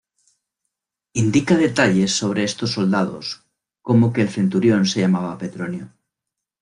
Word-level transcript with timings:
Indica 1.23 1.57
detalles 1.65 2.15
sobre 2.19 2.43
estos 2.43 2.71
soldados, 2.71 3.25
como 3.83 4.11
que 4.13 4.21
el 4.23 4.29
centurión 4.35 4.87
se 4.87 5.01
llamaba 5.01 5.37
Petronio. 5.37 5.91